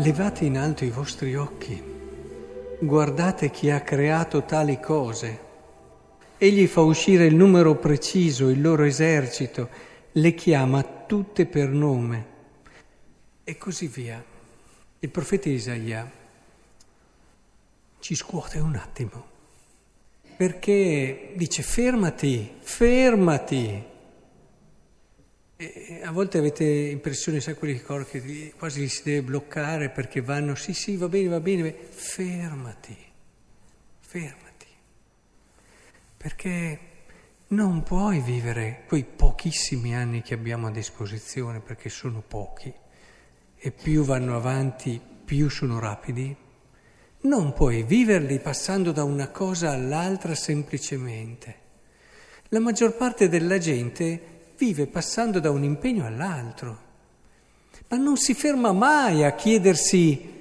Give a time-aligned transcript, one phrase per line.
[0.00, 1.82] Levate in alto i vostri occhi,
[2.78, 5.40] guardate chi ha creato tali cose.
[6.38, 9.68] Egli fa uscire il numero preciso, il loro esercito,
[10.12, 12.26] le chiama tutte per nome
[13.42, 14.24] e così via.
[15.00, 16.08] Il profeta Isaia
[17.98, 19.26] ci scuote un attimo,
[20.36, 23.87] perché dice fermati, fermati.
[25.60, 30.54] E a volte avete impressione, sai, quelli che quasi li si deve bloccare perché vanno,
[30.54, 32.96] sì, sì, va bene, va bene, fermati,
[33.98, 34.66] fermati.
[36.16, 36.78] Perché
[37.48, 42.72] non puoi vivere quei pochissimi anni che abbiamo a disposizione, perché sono pochi,
[43.56, 46.36] e più vanno avanti, più sono rapidi.
[47.22, 51.56] Non puoi viverli passando da una cosa all'altra semplicemente.
[52.50, 56.86] La maggior parte della gente vive passando da un impegno all'altro,
[57.88, 60.36] ma non si ferma mai a chiedersi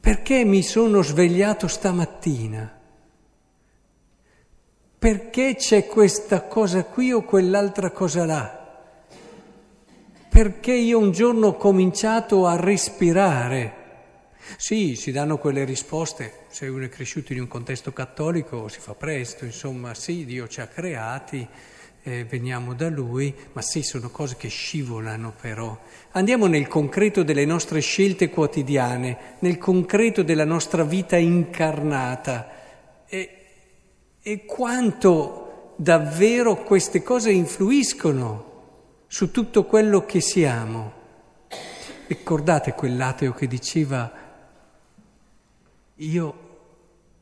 [0.00, 2.78] perché mi sono svegliato stamattina,
[4.98, 8.84] perché c'è questa cosa qui o quell'altra cosa là,
[10.28, 13.78] perché io un giorno ho cominciato a respirare.
[14.56, 18.94] Sì, si danno quelle risposte, se uno è cresciuto in un contesto cattolico si fa
[18.94, 21.46] presto, insomma sì, Dio ci ha creati,
[22.02, 25.78] eh, veniamo da Lui, ma sì, sono cose che scivolano però.
[26.12, 33.36] Andiamo nel concreto delle nostre scelte quotidiane, nel concreto della nostra vita incarnata e,
[34.20, 38.48] e quanto davvero queste cose influiscono
[39.06, 40.98] su tutto quello che siamo.
[42.06, 44.12] Ricordate quell'ateo che diceva,
[45.96, 46.48] io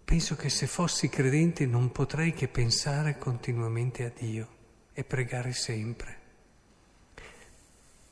[0.04, 4.56] penso che se fossi credente non potrei che pensare continuamente a Dio
[4.98, 6.16] e pregare sempre.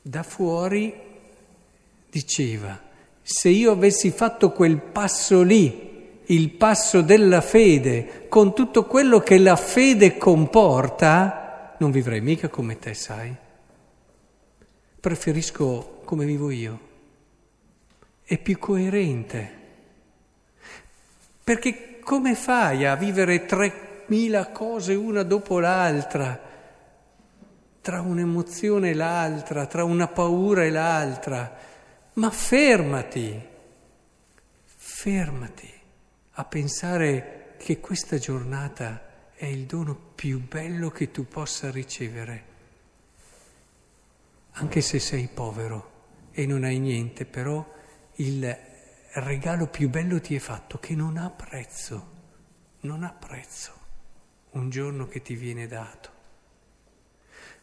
[0.01, 0.93] Da fuori
[2.09, 2.81] diceva,
[3.21, 9.37] se io avessi fatto quel passo lì, il passo della fede, con tutto quello che
[9.37, 13.35] la fede comporta, non vivrei mica come te, sai.
[14.97, 16.79] Preferisco come vivo io.
[18.23, 19.51] È più coerente.
[21.43, 26.46] Perché come fai a vivere tremila cose una dopo l'altra?
[27.87, 31.57] Tra un'emozione e l'altra, tra una paura e l'altra,
[32.15, 33.41] ma fermati,
[34.65, 35.73] fermati
[36.31, 42.43] a pensare che questa giornata è il dono più bello che tu possa ricevere,
[44.51, 45.91] anche se sei povero
[46.31, 47.65] e non hai niente, però
[48.15, 48.57] il
[49.13, 52.11] regalo più bello ti è fatto che non ha prezzo,
[52.81, 53.71] non ha prezzo,
[54.51, 56.15] un giorno che ti viene dato.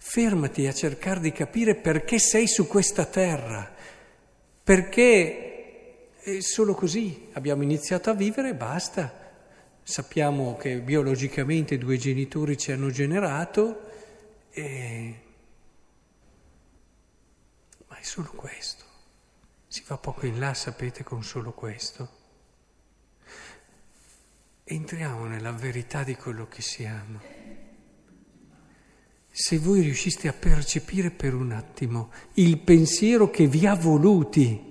[0.06, 3.75] Fermati a cercare di capire perché sei su questa terra,
[4.62, 6.10] perché
[6.41, 9.32] solo così abbiamo iniziato a vivere e basta.
[9.82, 13.81] Sappiamo che biologicamente due genitori ci hanno generato,
[14.50, 15.20] e...
[17.88, 18.84] ma è solo questo.
[19.66, 22.09] Si va poco in là, sapete, con solo questo.
[24.64, 27.34] Entriamo nella verità di quello che siamo
[29.37, 34.62] se voi riusciste a percepire per un attimo il pensiero che vi ha voluti,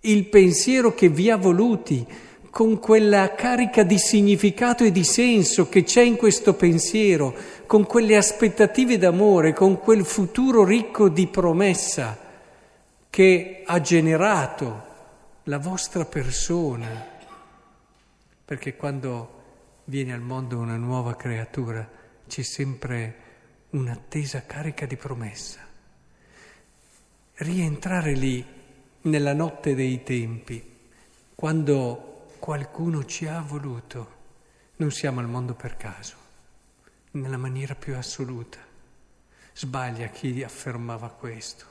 [0.00, 2.06] il pensiero che vi ha voluti,
[2.48, 7.34] con quella carica di significato e di senso che c'è in questo pensiero,
[7.66, 12.18] con quelle aspettative d'amore, con quel futuro ricco di promessa
[13.10, 14.86] che ha generato
[15.42, 16.88] la vostra persona.
[18.42, 19.32] Perché quando
[19.84, 21.96] viene al mondo una nuova creatura,
[22.28, 23.26] c'è sempre
[23.70, 25.66] un'attesa carica di promessa.
[27.34, 28.46] Rientrare lì
[29.02, 30.76] nella notte dei tempi,
[31.34, 34.16] quando qualcuno ci ha voluto,
[34.76, 36.16] non siamo al mondo per caso,
[37.12, 38.58] nella maniera più assoluta.
[39.54, 41.64] Sbaglia chi affermava questo.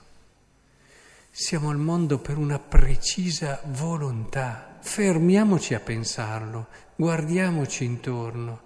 [1.30, 4.78] Siamo al mondo per una precisa volontà.
[4.82, 8.66] Fermiamoci a pensarlo, guardiamoci intorno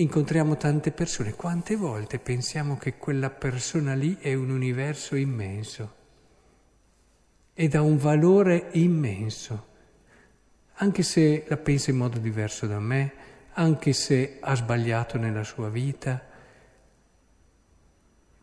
[0.00, 5.94] Incontriamo tante persone, quante volte pensiamo che quella persona lì è un universo immenso
[7.52, 9.66] ed ha un valore immenso,
[10.74, 13.12] anche se la pensa in modo diverso da me,
[13.54, 16.24] anche se ha sbagliato nella sua vita.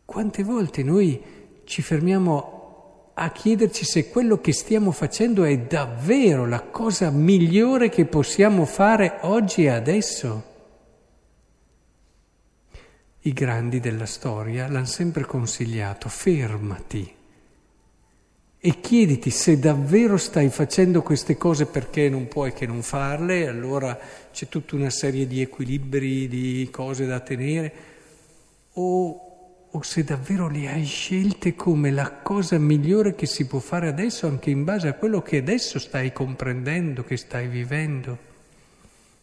[0.03, 1.23] Quante volte noi
[1.63, 8.03] ci fermiamo a chiederci se quello che stiamo facendo è davvero la cosa migliore che
[8.03, 10.53] possiamo fare oggi e adesso?
[13.25, 17.11] I grandi della storia l'hanno sempre consigliato, fermati
[18.59, 23.97] e chiediti se davvero stai facendo queste cose perché non puoi che non farle, allora
[24.31, 27.73] c'è tutta una serie di equilibri, di cose da tenere,
[28.73, 33.87] o, o se davvero le hai scelte come la cosa migliore che si può fare
[33.87, 38.15] adesso, anche in base a quello che adesso stai comprendendo, che stai vivendo,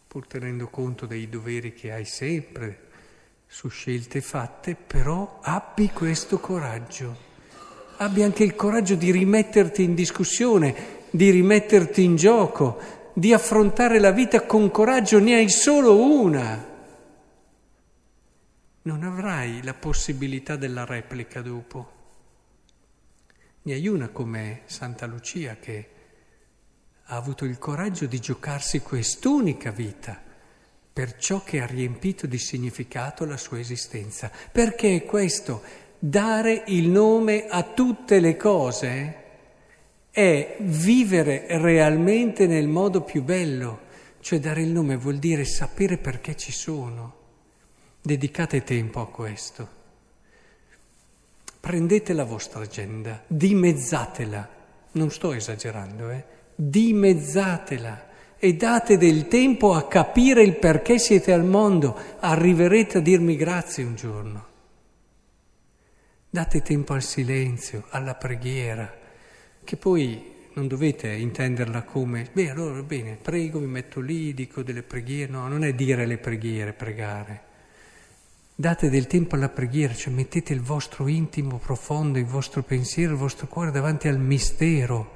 [0.09, 2.91] pur tenendo conto dei doveri che hai sempre
[3.53, 7.31] su scelte fatte, però abbi questo coraggio
[7.97, 14.11] abbi anche il coraggio di rimetterti in discussione, di rimetterti in gioco, di affrontare la
[14.11, 16.71] vita con coraggio, ne hai solo una.
[18.81, 21.91] Non avrai la possibilità della replica dopo.
[23.61, 25.89] Ne hai una come Santa Lucia che
[27.03, 30.22] ha avuto il coraggio di giocarsi quest'unica vita
[30.93, 34.31] per ciò che ha riempito di significato la sua esistenza.
[34.51, 35.81] Perché è questo?
[36.05, 39.21] dare il nome a tutte le cose
[40.11, 43.79] è vivere realmente nel modo più bello,
[44.19, 47.21] cioè dare il nome vuol dire sapere perché ci sono.
[48.01, 49.81] Dedicate tempo a questo.
[51.57, 54.49] Prendete la vostra agenda, dimezzatela,
[54.91, 56.25] non sto esagerando, eh?
[56.53, 58.11] dimezzatela
[58.43, 61.97] e date del tempo a capire il perché siete al mondo.
[62.19, 64.45] Arriverete a dirmi grazie un giorno.
[66.29, 68.93] Date tempo al silenzio, alla preghiera,
[69.63, 74.83] che poi non dovete intenderla come, beh allora bene, prego, mi metto lì, dico delle
[74.83, 77.43] preghiere, no, non è dire le preghiere, pregare.
[78.53, 83.19] Date del tempo alla preghiera, cioè mettete il vostro intimo profondo, il vostro pensiero, il
[83.19, 85.11] vostro cuore davanti al mistero,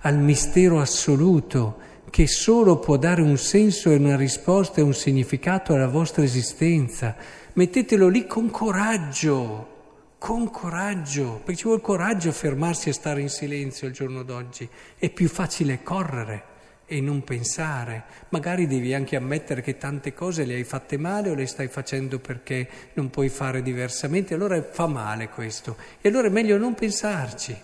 [0.00, 5.74] al mistero assoluto, che solo può dare un senso e una risposta e un significato
[5.74, 7.16] alla vostra esistenza.
[7.52, 9.74] Mettetelo lì con coraggio
[10.18, 14.68] con coraggio, perché ci vuole coraggio fermarsi e stare in silenzio il giorno d'oggi.
[14.96, 16.54] È più facile correre
[16.86, 18.04] e non pensare.
[18.30, 22.18] Magari devi anche ammettere che tante cose le hai fatte male o le stai facendo
[22.18, 25.76] perché non puoi fare diversamente, allora fa male questo.
[26.00, 27.56] E allora è meglio non pensarci.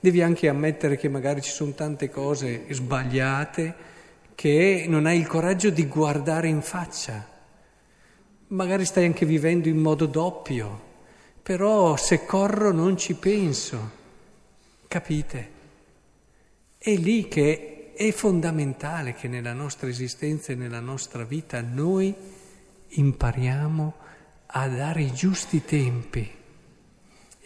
[0.00, 3.74] Devi anche ammettere che magari ci sono tante cose sbagliate
[4.34, 7.26] che non hai il coraggio di guardare in faccia.
[8.48, 10.86] Magari stai anche vivendo in modo doppio
[11.46, 13.90] però se corro non ci penso,
[14.88, 15.50] capite?
[16.76, 22.12] È lì che è fondamentale che nella nostra esistenza e nella nostra vita noi
[22.88, 23.94] impariamo
[24.44, 26.28] a dare i giusti tempi.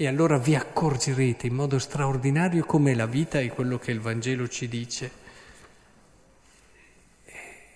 [0.00, 4.48] E allora vi accorgerete in modo straordinario come la vita è quello che il Vangelo
[4.48, 5.10] ci dice.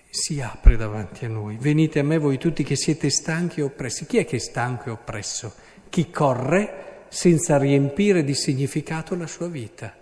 [0.09, 1.55] Si apre davanti a noi.
[1.59, 4.07] Venite a me voi tutti che siete stanchi e oppressi.
[4.07, 5.53] Chi è che è stanco e oppresso?
[5.87, 9.95] chi corre senza riempire di significato la sua vita.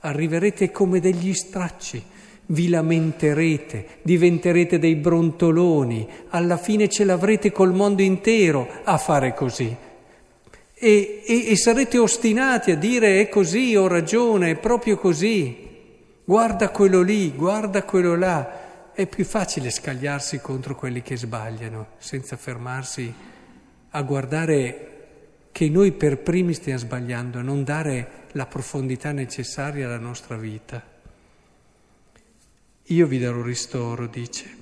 [0.00, 2.02] Arriverete come degli stracci,
[2.46, 9.86] vi lamenterete, diventerete dei brontoloni, alla fine ce l'avrete col mondo intero a fare così.
[10.80, 15.66] E, e, e sarete ostinati a dire è così, ho ragione, è proprio così.
[16.24, 18.92] Guarda quello lì, guarda quello là.
[18.92, 23.12] È più facile scagliarsi contro quelli che sbagliano, senza fermarsi
[23.90, 24.88] a guardare
[25.50, 30.84] che noi per primi stiamo sbagliando, a non dare la profondità necessaria alla nostra vita.
[32.84, 34.56] Io vi darò ristoro, dice.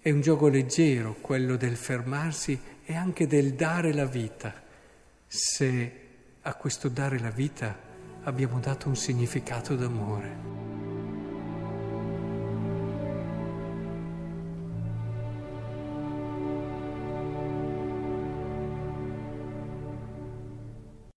[0.00, 4.52] È un gioco leggero quello del fermarsi e anche del dare la vita,
[5.36, 5.92] se
[6.42, 7.76] a questo dare la vita
[8.22, 10.83] abbiamo dato un significato d'amore.